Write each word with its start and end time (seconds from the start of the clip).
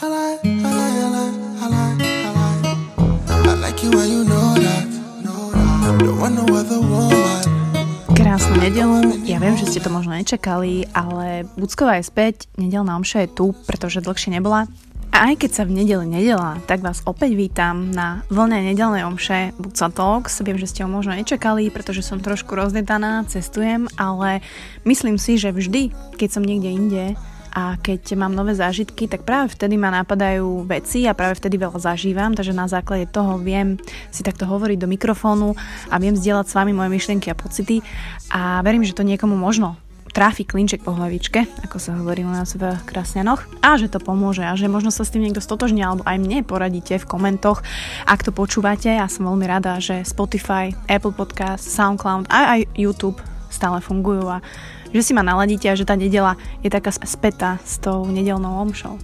I 0.00 0.08
like, 0.08 0.40
I 0.48 0.64
like, 0.64 1.36
I 1.60 1.68
ja 9.28 9.36
viem, 9.36 9.60
že 9.60 9.68
ste 9.68 9.84
to 9.84 9.92
možno 9.92 10.16
nečakali, 10.16 10.88
ale 10.96 11.44
Bucková 11.52 12.00
je 12.00 12.08
späť, 12.08 12.48
nedelná 12.56 12.96
omša 12.96 13.28
je 13.28 13.34
tu, 13.36 13.52
pretože 13.68 14.00
dlhšie 14.00 14.32
nebola. 14.32 14.64
A 15.12 15.36
aj 15.36 15.44
keď 15.44 15.50
sa 15.52 15.68
v 15.68 15.84
nedeli 15.84 16.08
nedela, 16.08 16.56
tak 16.64 16.80
vás 16.80 17.04
opäť 17.04 17.36
vítam 17.36 17.92
na 17.92 18.24
vlne 18.32 18.72
nedelnej 18.72 19.04
omše 19.04 19.52
Buca 19.60 19.92
Talks. 19.92 20.40
Viem, 20.40 20.56
že 20.56 20.72
ste 20.72 20.80
ho 20.80 20.88
možno 20.88 21.12
nečakali, 21.12 21.68
pretože 21.68 22.00
som 22.00 22.24
trošku 22.24 22.56
rozdetaná, 22.56 23.28
cestujem, 23.28 23.84
ale 24.00 24.40
myslím 24.88 25.20
si, 25.20 25.36
že 25.36 25.52
vždy, 25.52 25.92
keď 26.16 26.28
som 26.32 26.40
niekde 26.40 26.72
inde, 26.72 27.04
a 27.50 27.76
keď 27.78 28.14
mám 28.14 28.32
nové 28.32 28.54
zážitky, 28.54 29.10
tak 29.10 29.26
práve 29.26 29.52
vtedy 29.52 29.74
ma 29.74 29.90
napadajú 29.90 30.64
veci 30.66 31.04
a 31.06 31.14
práve 31.14 31.38
vtedy 31.38 31.58
veľa 31.58 31.78
zažívam, 31.82 32.34
takže 32.34 32.54
na 32.54 32.70
základe 32.70 33.10
toho 33.10 33.38
viem 33.38 33.76
si 34.14 34.22
takto 34.22 34.46
hovoriť 34.46 34.78
do 34.78 34.90
mikrofónu 34.90 35.58
a 35.90 35.94
viem 35.98 36.14
zdieľať 36.14 36.46
s 36.46 36.56
vami 36.56 36.72
moje 36.74 36.90
myšlienky 36.94 37.28
a 37.30 37.38
pocity 37.38 37.82
a 38.30 38.62
verím, 38.62 38.86
že 38.86 38.94
to 38.94 39.06
niekomu 39.06 39.34
možno 39.34 39.78
tráfi 40.10 40.42
klinček 40.42 40.82
po 40.82 40.90
hlavičke, 40.90 41.46
ako 41.62 41.78
sa 41.78 41.94
hovorí 41.94 42.26
u 42.26 42.32
nás 42.34 42.58
v 42.58 42.74
Krasňanoch 42.82 43.46
a 43.62 43.78
že 43.78 43.86
to 43.86 44.02
pomôže 44.02 44.42
a 44.42 44.58
že 44.58 44.66
možno 44.66 44.90
sa 44.90 45.06
s 45.06 45.14
tým 45.14 45.22
niekto 45.22 45.38
stotožní 45.38 45.86
alebo 45.86 46.02
aj 46.02 46.18
mne 46.18 46.42
poradíte 46.42 46.98
v 46.98 47.08
komentoch, 47.08 47.62
ak 48.04 48.26
to 48.26 48.34
počúvate. 48.34 48.90
Ja 48.90 49.06
som 49.06 49.30
veľmi 49.30 49.46
rada, 49.46 49.78
že 49.78 50.02
Spotify, 50.02 50.74
Apple 50.90 51.14
Podcast, 51.14 51.62
SoundCloud 51.70 52.26
a 52.26 52.58
aj 52.58 52.60
YouTube 52.74 53.29
stále 53.50 53.82
fungujú 53.84 54.24
a 54.30 54.38
že 54.90 55.02
si 55.04 55.12
ma 55.14 55.26
naladíte 55.26 55.68
a 55.70 55.78
že 55.78 55.86
tá 55.86 55.94
nedela 55.94 56.38
je 56.64 56.70
taká 56.70 56.90
spätá 56.90 57.58
s 57.62 57.78
tou 57.78 58.06
nedelnou 58.06 58.62
omšou. 58.62 58.98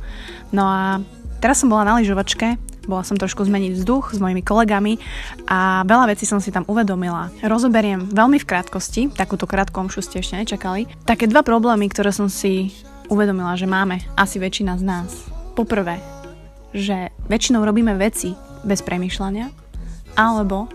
No 0.51 0.65
a 0.67 1.03
teraz 1.39 1.63
som 1.63 1.71
bola 1.71 1.87
na 1.87 1.99
lyžovačke 1.99 2.59
bola 2.87 3.03
som 3.03 3.19
trošku 3.19 3.43
zmeniť 3.43 3.83
vzduch 3.83 4.15
s 4.15 4.23
mojimi 4.23 4.47
kolegami 4.47 5.03
a 5.51 5.83
veľa 5.83 6.15
vecí 6.15 6.23
som 6.25 6.39
si 6.39 6.55
tam 6.55 6.63
uvedomila. 6.71 7.35
Rozoberiem 7.43 8.07
veľmi 8.07 8.39
v 8.39 8.47
krátkosti, 8.49 9.11
takúto 9.11 9.45
krátku 9.45 9.75
omšu 9.83 10.07
ste 10.07 10.23
ešte 10.23 10.39
nečakali. 10.39 10.87
Také 11.03 11.27
dva 11.27 11.43
problémy, 11.43 11.91
ktoré 11.91 12.15
som 12.15 12.31
si 12.31 12.71
uvedomila, 13.11 13.59
že 13.59 13.67
máme 13.67 14.01
asi 14.15 14.39
väčšina 14.39 14.79
z 14.79 14.87
nás. 14.87 15.11
Poprvé, 15.59 15.99
že 16.71 17.11
väčšinou 17.27 17.67
robíme 17.67 17.99
veci 17.99 18.39
bez 18.63 18.81
premýšľania, 18.87 19.51
alebo 20.15 20.71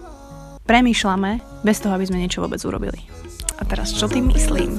premýšľame 0.67 1.63
bez 1.65 1.79
toho, 1.79 1.95
aby 1.95 2.05
sme 2.07 2.21
niečo 2.21 2.43
vôbec 2.43 2.59
urobili. 2.67 3.10
A 3.61 3.63
teraz 3.69 3.93
čo 3.93 4.09
tým 4.09 4.33
myslím? 4.33 4.73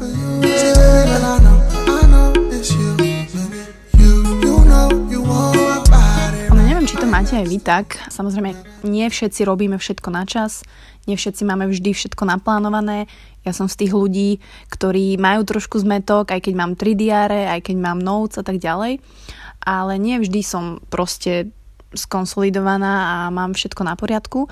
Neviem, 6.50 6.86
či 6.90 6.98
to 6.98 7.06
máte 7.06 7.38
aj 7.38 7.46
vy 7.46 7.58
tak. 7.62 8.02
Samozrejme, 8.10 8.58
nie 8.82 9.06
všetci 9.06 9.46
robíme 9.46 9.78
všetko 9.78 10.10
na 10.10 10.26
čas, 10.26 10.66
nie 11.06 11.14
všetci 11.14 11.46
máme 11.46 11.70
vždy 11.70 11.94
všetko 11.94 12.26
naplánované. 12.26 13.06
Ja 13.46 13.54
som 13.54 13.70
z 13.70 13.86
tých 13.86 13.94
ľudí, 13.94 14.42
ktorí 14.66 15.14
majú 15.14 15.46
trošku 15.46 15.78
zmetok, 15.78 16.34
aj 16.34 16.42
keď 16.42 16.54
mám 16.58 16.74
tri 16.74 16.98
diáre, 16.98 17.46
aj 17.54 17.70
keď 17.70 17.76
mám 17.78 18.02
notes 18.02 18.38
a 18.38 18.42
tak 18.42 18.58
ďalej. 18.58 18.98
Ale 19.62 19.94
nie 20.02 20.18
vždy 20.18 20.42
som 20.42 20.82
proste 20.90 21.54
skonsolidovaná 21.94 22.92
a 22.92 23.16
mám 23.32 23.54
všetko 23.56 23.82
na 23.84 23.94
poriadku. 23.94 24.48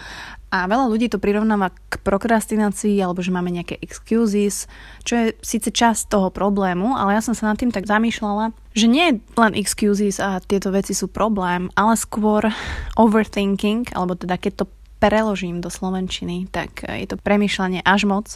A 0.50 0.66
veľa 0.66 0.90
ľudí 0.90 1.06
to 1.06 1.22
prirovnáva 1.22 1.70
k 1.70 2.02
prokrastinácii 2.02 2.98
alebo 2.98 3.22
že 3.22 3.30
máme 3.30 3.54
nejaké 3.54 3.78
excuses, 3.78 4.66
čo 5.06 5.14
je 5.14 5.26
síce 5.46 5.70
časť 5.70 6.10
toho 6.10 6.28
problému, 6.34 6.98
ale 6.98 7.14
ja 7.14 7.22
som 7.22 7.38
sa 7.38 7.46
nad 7.46 7.58
tým 7.58 7.70
tak 7.70 7.86
zamýšľala, 7.86 8.50
že 8.74 8.90
nie 8.90 9.22
len 9.38 9.52
excuses 9.54 10.18
a 10.18 10.42
tieto 10.42 10.74
veci 10.74 10.90
sú 10.90 11.06
problém, 11.06 11.70
ale 11.78 11.94
skôr 11.94 12.50
overthinking, 12.98 13.94
alebo 13.94 14.18
teda 14.18 14.34
keď 14.42 14.52
to 14.62 14.64
preložím 14.98 15.62
do 15.62 15.70
slovenčiny, 15.70 16.50
tak 16.50 16.82
je 16.82 17.06
to 17.08 17.16
premýšľanie 17.16 17.86
až 17.86 18.10
moc 18.10 18.26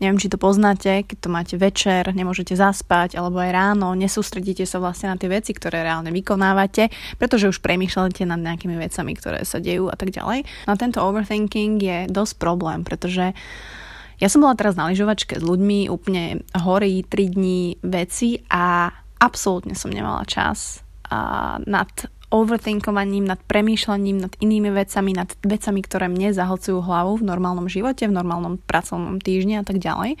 Neviem, 0.00 0.16
či 0.16 0.32
to 0.32 0.40
poznáte, 0.40 1.04
keď 1.04 1.16
to 1.20 1.28
máte 1.28 1.54
večer, 1.60 2.08
nemôžete 2.16 2.56
zaspať, 2.56 3.20
alebo 3.20 3.36
aj 3.36 3.52
ráno, 3.52 3.92
nesústredíte 3.92 4.64
sa 4.64 4.80
vlastne 4.80 5.12
na 5.12 5.20
tie 5.20 5.28
veci, 5.28 5.52
ktoré 5.52 5.84
reálne 5.84 6.08
vykonávate, 6.08 6.88
pretože 7.20 7.52
už 7.52 7.60
premýšľate 7.60 8.24
nad 8.24 8.40
nejakými 8.40 8.80
vecami, 8.80 9.12
ktoré 9.12 9.44
sa 9.44 9.60
dejú 9.60 9.92
a 9.92 9.96
tak 10.00 10.16
ďalej. 10.16 10.48
No 10.64 10.70
a 10.72 10.80
tento 10.80 11.04
overthinking 11.04 11.76
je 11.76 11.98
dosť 12.08 12.40
problém, 12.40 12.80
pretože 12.80 13.36
ja 14.20 14.28
som 14.28 14.40
bola 14.40 14.56
teraz 14.56 14.72
na 14.72 14.88
lyžovačke 14.88 15.36
s 15.36 15.44
ľuďmi, 15.44 15.92
úplne 15.92 16.44
horí 16.56 17.04
3 17.04 17.36
dní 17.36 17.80
veci 17.84 18.40
a 18.48 18.88
absolútne 19.20 19.76
som 19.76 19.92
nemala 19.92 20.24
čas 20.24 20.80
a 21.12 21.60
nad 21.68 21.88
overthinkovaním, 22.30 23.26
nad 23.26 23.42
premýšľaním, 23.42 24.22
nad 24.22 24.32
inými 24.38 24.70
vecami, 24.70 25.10
nad 25.12 25.30
vecami, 25.42 25.80
ktoré 25.82 26.06
mne 26.06 26.30
zahlcujú 26.30 26.78
hlavu 26.78 27.18
v 27.18 27.26
normálnom 27.26 27.66
živote, 27.66 28.06
v 28.06 28.14
normálnom 28.14 28.62
pracovnom 28.62 29.18
týždni 29.18 29.60
a 29.60 29.64
tak 29.66 29.82
ďalej. 29.82 30.14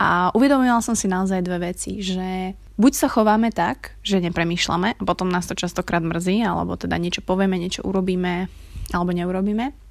A 0.00 0.32
uvedomila 0.32 0.80
som 0.80 0.96
si 0.96 1.06
naozaj 1.06 1.44
dve 1.44 1.72
veci, 1.72 2.00
že 2.00 2.56
buď 2.80 2.92
sa 2.96 3.08
chováme 3.12 3.52
tak, 3.52 3.96
že 4.00 4.20
nepremýšľame 4.24 4.96
a 4.96 5.02
potom 5.04 5.28
nás 5.28 5.44
to 5.44 5.52
častokrát 5.52 6.04
mrzí, 6.04 6.40
alebo 6.40 6.76
teda 6.80 6.96
niečo 6.96 7.20
povieme, 7.20 7.60
niečo 7.60 7.84
urobíme 7.84 8.48
alebo 8.92 9.12
neurobíme. 9.12 9.85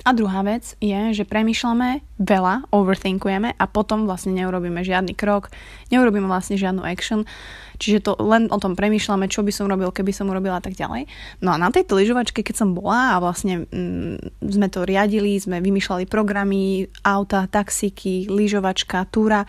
A 0.00 0.16
druhá 0.16 0.40
vec 0.40 0.80
je, 0.80 1.12
že 1.12 1.28
premýšľame 1.28 2.00
veľa, 2.16 2.72
overthinkujeme 2.72 3.52
a 3.52 3.64
potom 3.68 4.08
vlastne 4.08 4.32
neurobíme 4.32 4.80
žiadny 4.80 5.12
krok, 5.12 5.52
neurobíme 5.92 6.24
vlastne 6.24 6.56
žiadnu 6.56 6.80
action, 6.80 7.28
čiže 7.76 8.08
to 8.08 8.12
len 8.16 8.48
o 8.48 8.56
tom 8.56 8.80
premýšľame, 8.80 9.28
čo 9.28 9.44
by 9.44 9.52
som 9.52 9.68
robil, 9.68 9.92
keby 9.92 10.08
som 10.16 10.32
urobila 10.32 10.56
a 10.56 10.64
tak 10.64 10.72
ďalej. 10.72 11.04
No 11.44 11.52
a 11.52 11.60
na 11.60 11.68
tejto 11.68 12.00
lyžovačke, 12.00 12.40
keď 12.40 12.64
som 12.64 12.72
bola 12.72 13.12
a 13.12 13.20
vlastne 13.20 13.68
mm, 13.68 14.40
sme 14.40 14.72
to 14.72 14.88
riadili, 14.88 15.36
sme 15.36 15.60
vymýšľali 15.60 16.08
programy, 16.08 16.88
auta, 17.04 17.44
taxíky, 17.44 18.24
lyžovačka, 18.32 19.04
túra, 19.12 19.44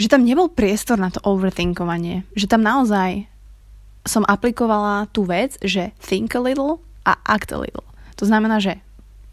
že 0.00 0.08
tam 0.08 0.24
nebol 0.24 0.48
priestor 0.48 0.96
na 0.96 1.12
to 1.12 1.20
overthinkovanie, 1.28 2.24
že 2.32 2.48
tam 2.48 2.64
naozaj 2.64 3.28
som 4.08 4.24
aplikovala 4.24 5.12
tú 5.12 5.28
vec, 5.28 5.60
že 5.60 5.92
think 6.00 6.32
a 6.32 6.40
little 6.40 6.80
a 7.04 7.20
act 7.28 7.52
a 7.52 7.60
little. 7.60 7.84
To 8.16 8.24
znamená, 8.24 8.60
že 8.60 8.80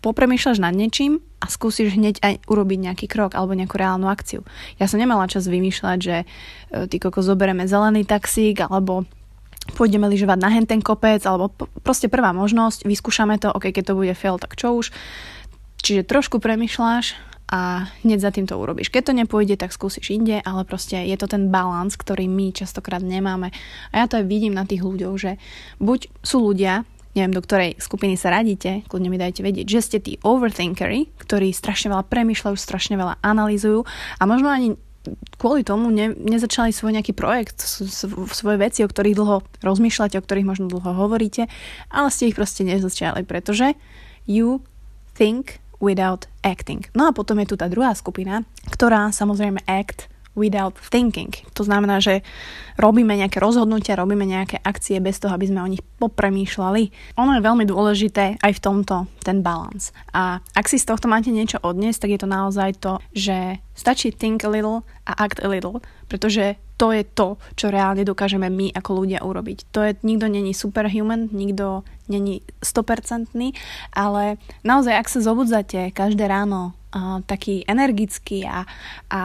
popremýšľaš 0.08 0.64
nad 0.64 0.72
niečím 0.72 1.20
a 1.44 1.52
skúsiš 1.52 2.00
hneď 2.00 2.24
aj 2.24 2.34
urobiť 2.48 2.80
nejaký 2.88 3.06
krok 3.12 3.36
alebo 3.36 3.52
nejakú 3.52 3.76
reálnu 3.76 4.08
akciu. 4.08 4.48
Ja 4.80 4.88
som 4.88 5.04
nemala 5.04 5.28
čas 5.28 5.52
vymýšľať, 5.52 5.98
že 6.00 6.24
e, 6.24 6.26
ty 6.88 6.96
koko 7.04 7.20
zoberieme 7.20 7.68
zelený 7.68 8.08
taxík 8.08 8.64
alebo 8.64 9.04
pôjdeme 9.76 10.08
lyžovať 10.08 10.40
na 10.40 10.48
henten 10.48 10.80
kopec 10.80 11.20
alebo 11.28 11.52
proste 11.84 12.08
prvá 12.08 12.32
možnosť, 12.32 12.88
vyskúšame 12.88 13.36
to, 13.36 13.52
ok, 13.52 13.76
keď 13.76 13.92
to 13.92 13.98
bude 14.00 14.16
fail, 14.16 14.40
tak 14.40 14.56
čo 14.56 14.80
už. 14.80 14.96
Čiže 15.84 16.08
trošku 16.08 16.40
premýšľaš 16.40 17.20
a 17.48 17.88
hneď 18.04 18.20
za 18.20 18.32
tým 18.36 18.44
to 18.44 18.60
urobíš. 18.60 18.92
Keď 18.92 19.04
to 19.08 19.14
nepôjde, 19.16 19.56
tak 19.56 19.72
skúsiš 19.72 20.12
inde, 20.12 20.44
ale 20.44 20.68
proste 20.68 21.00
je 21.00 21.16
to 21.16 21.32
ten 21.32 21.48
balans, 21.48 21.96
ktorý 21.96 22.28
my 22.28 22.52
častokrát 22.52 23.00
nemáme. 23.00 23.56
A 23.96 24.04
ja 24.04 24.06
to 24.12 24.20
aj 24.20 24.28
vidím 24.28 24.52
na 24.52 24.68
tých 24.68 24.84
ľuďoch, 24.84 25.16
že 25.16 25.32
buď 25.80 26.12
sú 26.20 26.44
ľudia, 26.44 26.84
neviem, 27.18 27.34
do 27.34 27.42
ktorej 27.42 27.82
skupiny 27.82 28.14
sa 28.16 28.30
radíte, 28.30 28.86
kľudne 28.86 29.10
mi 29.10 29.18
dajte 29.18 29.42
vedieť, 29.42 29.66
že 29.66 29.82
ste 29.82 29.98
tí 29.98 30.14
overthinkery, 30.22 31.18
ktorí 31.18 31.50
strašne 31.50 31.90
veľa 31.90 32.06
premýšľajú, 32.06 32.56
strašne 32.56 32.96
veľa 32.96 33.18
analýzujú 33.26 33.82
a 34.22 34.24
možno 34.30 34.54
ani 34.54 34.78
kvôli 35.40 35.64
tomu 35.64 35.88
ne, 35.88 36.12
nezačali 36.14 36.76
svoj 36.76 37.00
nejaký 37.00 37.16
projekt, 37.16 37.64
svoje 37.64 38.58
veci, 38.60 38.84
o 38.84 38.92
ktorých 38.92 39.16
dlho 39.16 39.38
rozmýšľate, 39.64 40.20
o 40.20 40.24
ktorých 40.24 40.48
možno 40.48 40.68
dlho 40.68 40.94
hovoríte, 40.94 41.48
ale 41.88 42.08
ste 42.12 42.30
ich 42.30 42.38
proste 42.38 42.68
nezačali, 42.68 43.24
pretože 43.24 43.74
you 44.28 44.62
think 45.16 45.64
without 45.80 46.28
acting. 46.44 46.86
No 46.98 47.10
a 47.10 47.16
potom 47.16 47.40
je 47.40 47.54
tu 47.54 47.56
tá 47.56 47.70
druhá 47.70 47.94
skupina, 47.94 48.44
ktorá 48.68 49.14
samozrejme 49.14 49.64
act 49.70 50.12
without 50.38 50.78
thinking. 50.78 51.34
To 51.58 51.66
znamená, 51.66 51.98
že 51.98 52.22
robíme 52.78 53.18
nejaké 53.18 53.42
rozhodnutia, 53.42 53.98
robíme 53.98 54.24
nejaké 54.24 54.62
akcie 54.62 55.02
bez 55.02 55.18
toho, 55.18 55.34
aby 55.34 55.50
sme 55.50 55.66
o 55.66 55.68
nich 55.68 55.82
popremýšľali. 55.98 57.18
Ono 57.18 57.32
je 57.34 57.42
veľmi 57.42 57.66
dôležité 57.66 58.38
aj 58.38 58.52
v 58.54 58.64
tomto, 58.64 59.10
ten 59.26 59.42
balans. 59.42 59.90
A 60.14 60.40
ak 60.54 60.70
si 60.70 60.78
z 60.78 60.86
tohto 60.86 61.10
máte 61.10 61.34
niečo 61.34 61.58
odniesť, 61.66 62.06
tak 62.06 62.14
je 62.14 62.22
to 62.22 62.30
naozaj 62.30 62.78
to, 62.78 63.02
že 63.18 63.58
stačí 63.74 64.14
think 64.14 64.46
a 64.46 64.50
little 64.54 64.86
a 65.10 65.18
act 65.18 65.42
a 65.42 65.50
little, 65.50 65.82
pretože 66.06 66.62
to 66.78 66.94
je 66.94 67.02
to, 67.02 67.42
čo 67.58 67.74
reálne 67.74 68.06
dokážeme 68.06 68.46
my 68.54 68.70
ako 68.70 69.02
ľudia 69.02 69.26
urobiť. 69.26 69.74
To 69.74 69.82
je, 69.82 69.98
nikto 70.06 70.30
není 70.30 70.54
superhuman, 70.54 71.34
nikto 71.34 71.82
není 72.06 72.46
100%, 72.62 73.34
ale 73.98 74.38
naozaj, 74.62 74.94
ak 74.94 75.08
sa 75.10 75.20
zobudzate 75.26 75.90
každé 75.90 76.30
ráno 76.30 76.78
taký 77.26 77.64
energický 77.66 78.46
a, 78.48 78.64
a 79.12 79.22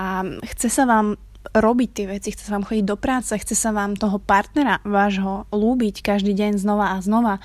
chce 0.56 0.68
sa 0.68 0.84
vám 0.84 1.18
robiť 1.50 1.90
tie 1.90 2.06
veci, 2.06 2.28
chce 2.30 2.48
sa 2.48 2.54
vám 2.54 2.66
chodiť 2.66 2.84
do 2.86 2.96
práce, 2.96 3.34
chce 3.34 3.58
sa 3.58 3.74
vám 3.74 3.98
toho 3.98 4.22
partnera 4.22 4.78
vášho 4.86 5.50
lúbiť 5.50 6.00
každý 6.00 6.32
deň 6.38 6.62
znova 6.62 6.94
a 6.94 7.02
znova, 7.02 7.42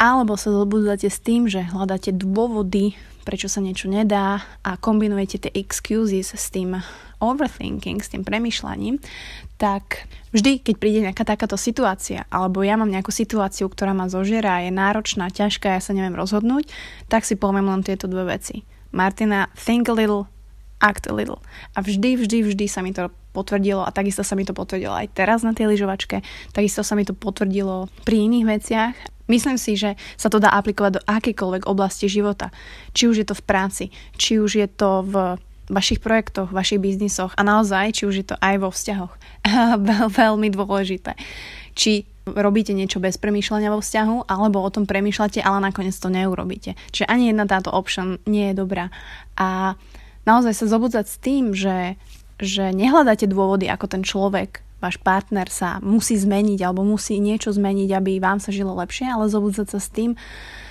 alebo 0.00 0.40
sa 0.40 0.48
zobudzate 0.48 1.12
s 1.12 1.20
tým, 1.20 1.44
že 1.44 1.60
hľadáte 1.60 2.16
dôvody, 2.16 2.96
prečo 3.28 3.52
sa 3.52 3.60
niečo 3.60 3.92
nedá 3.92 4.40
a 4.64 4.80
kombinujete 4.80 5.46
tie 5.46 5.52
excuses 5.60 6.32
s 6.32 6.46
tým 6.48 6.80
overthinking, 7.20 8.00
s 8.00 8.08
tým 8.08 8.24
premyšľaním, 8.24 8.96
tak 9.60 10.08
vždy, 10.32 10.64
keď 10.64 10.74
príde 10.80 11.04
nejaká 11.04 11.28
takáto 11.28 11.60
situácia, 11.60 12.24
alebo 12.32 12.64
ja 12.64 12.80
mám 12.80 12.88
nejakú 12.88 13.12
situáciu, 13.12 13.68
ktorá 13.68 13.92
ma 13.92 14.08
zožiera, 14.08 14.64
je 14.64 14.72
náročná, 14.72 15.28
ťažká, 15.28 15.76
ja 15.76 15.84
sa 15.84 15.92
neviem 15.92 16.16
rozhodnúť, 16.16 16.72
tak 17.12 17.28
si 17.28 17.36
poviem 17.36 17.68
len 17.68 17.84
tieto 17.84 18.08
dve 18.08 18.24
veci. 18.40 18.64
Martina, 18.90 19.48
think 19.54 19.88
a 19.88 19.94
little, 19.94 20.26
act 20.80 21.06
a 21.06 21.14
little. 21.14 21.38
A 21.76 21.84
vždy, 21.84 22.16
vždy, 22.16 22.42
vždy 22.42 22.66
sa 22.66 22.82
mi 22.82 22.90
to 22.90 23.12
potvrdilo 23.30 23.86
a 23.86 23.94
takisto 23.94 24.26
sa 24.26 24.34
mi 24.34 24.42
to 24.42 24.50
potvrdilo 24.50 24.90
aj 24.90 25.14
teraz 25.14 25.46
na 25.46 25.54
tej 25.54 25.70
lyžovačke, 25.70 26.22
takisto 26.50 26.82
sa 26.82 26.98
mi 26.98 27.06
to 27.06 27.14
potvrdilo 27.14 27.86
pri 28.02 28.26
iných 28.26 28.46
veciach. 28.46 28.94
Myslím 29.30 29.54
si, 29.62 29.78
že 29.78 29.94
sa 30.18 30.26
to 30.26 30.42
dá 30.42 30.50
aplikovať 30.50 30.98
do 30.98 31.02
akejkoľvek 31.06 31.70
oblasti 31.70 32.10
života. 32.10 32.50
Či 32.90 33.06
už 33.06 33.16
je 33.22 33.26
to 33.30 33.38
v 33.38 33.46
práci, 33.46 33.84
či 34.18 34.42
už 34.42 34.58
je 34.58 34.66
to 34.66 35.06
v 35.06 35.38
vašich 35.70 36.02
projektoch, 36.02 36.50
vašich 36.50 36.82
biznisoch 36.82 37.30
a 37.38 37.46
naozaj, 37.46 37.94
či 37.94 38.02
už 38.10 38.14
je 38.18 38.26
to 38.34 38.36
aj 38.42 38.58
vo 38.58 38.74
vzťahoch. 38.74 39.14
Veľ, 39.86 40.10
veľmi 40.10 40.50
dôležité. 40.50 41.14
Či 41.78 42.10
robíte 42.34 42.74
niečo 42.76 43.02
bez 43.02 43.18
premýšľania 43.18 43.70
vo 43.70 43.82
vzťahu, 43.82 44.30
alebo 44.30 44.62
o 44.62 44.70
tom 44.70 44.84
premýšľate, 44.86 45.42
ale 45.42 45.70
nakoniec 45.70 45.94
to 45.96 46.08
neurobíte. 46.12 46.78
Čiže 46.94 47.10
ani 47.10 47.30
jedna 47.30 47.44
táto 47.46 47.70
option 47.70 48.22
nie 48.28 48.50
je 48.50 48.58
dobrá. 48.58 48.88
A 49.38 49.78
naozaj 50.24 50.54
sa 50.54 50.66
zobudzať 50.70 51.06
s 51.06 51.16
tým, 51.18 51.54
že 51.56 51.98
že 52.40 52.72
nehľadáte 52.72 53.28
dôvody, 53.28 53.68
ako 53.68 53.86
ten 53.86 54.02
človek, 54.02 54.64
váš 54.80 54.96
partner 54.96 55.46
sa 55.52 55.76
musí 55.84 56.16
zmeniť 56.16 56.64
alebo 56.64 56.80
musí 56.80 57.20
niečo 57.20 57.52
zmeniť, 57.52 57.92
aby 57.92 58.16
vám 58.16 58.40
sa 58.40 58.48
žilo 58.48 58.72
lepšie, 58.80 59.12
ale 59.12 59.28
zobudzať 59.28 59.76
sa 59.76 59.78
s 59.78 59.92
tým, 59.92 60.16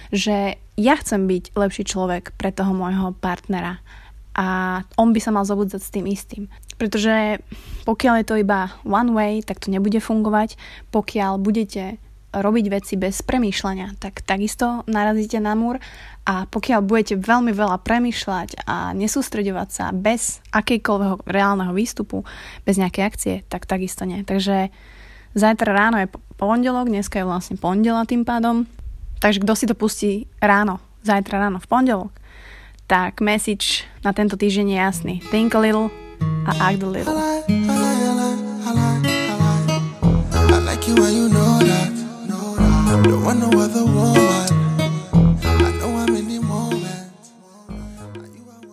že 0.09 0.57
ja 0.73 0.95
chcem 0.97 1.29
byť 1.29 1.53
lepší 1.53 1.85
človek 1.85 2.33
pre 2.33 2.49
toho 2.49 2.73
môjho 2.73 3.13
partnera 3.21 3.77
a 4.39 4.79
on 4.95 5.11
by 5.11 5.19
sa 5.19 5.35
mal 5.35 5.43
zobudzať 5.43 5.81
s 5.83 5.91
tým 5.91 6.07
istým. 6.07 6.43
Pretože 6.79 7.43
pokiaľ 7.83 8.23
je 8.23 8.27
to 8.31 8.39
iba 8.39 8.71
one 8.87 9.11
way, 9.11 9.43
tak 9.43 9.59
to 9.59 9.67
nebude 9.67 9.99
fungovať. 9.99 10.55
Pokiaľ 10.95 11.43
budete 11.43 11.99
robiť 12.31 12.65
veci 12.69 12.93
bez 12.95 13.19
premýšľania, 13.25 13.99
tak 13.99 14.21
takisto 14.21 14.85
narazíte 14.85 15.41
na 15.41 15.57
múr 15.57 15.81
a 16.29 16.45
pokiaľ 16.45 16.85
budete 16.85 17.17
veľmi 17.17 17.49
veľa 17.49 17.81
premýšľať 17.81 18.69
a 18.69 18.93
nesústredovať 18.93 19.69
sa 19.73 19.85
bez 19.89 20.39
akejkoľvek 20.53 21.25
reálneho 21.25 21.73
výstupu, 21.73 22.21
bez 22.69 22.77
nejakej 22.77 23.03
akcie, 23.03 23.35
tak 23.49 23.65
takisto 23.65 24.05
nie. 24.05 24.21
Takže 24.21 24.69
zajtra 25.33 25.73
ráno 25.73 25.97
je 26.05 26.13
pondelok, 26.37 26.93
dneska 26.93 27.17
je 27.17 27.25
vlastne 27.25 27.57
pondela 27.57 28.05
tým 28.05 28.21
pádom, 28.21 28.69
takže 29.17 29.41
kto 29.41 29.53
si 29.57 29.65
to 29.65 29.73
pustí 29.73 30.29
ráno, 30.37 30.77
zajtra 31.01 31.49
ráno 31.49 31.57
v 31.57 31.65
pondelok, 31.65 32.13
tak, 32.89 33.21
message 33.21 33.85
na 34.01 34.17
tento 34.17 34.33
týždeň 34.33 34.73
je 34.73 34.77
jasný. 34.81 35.15
Think 35.29 35.53
a 35.53 35.61
little 35.61 35.93
a 36.49 36.57
act 36.57 36.81
a 36.81 36.89
little. 36.89 37.13
Don't 43.05 43.21
want 43.21 43.39
no 43.45 43.49
other 43.61 43.85
woman 43.85 44.48